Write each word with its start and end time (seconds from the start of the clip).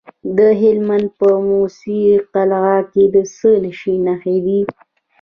د 0.37 0.39
هلمند 0.61 1.07
په 1.19 1.29
موسی 1.47 1.99
قلعه 2.33 2.79
کې 2.91 3.03
د 3.13 3.17
څه 3.35 3.51
شي 3.79 3.95
نښې 4.05 4.37
دي؟ 4.45 4.59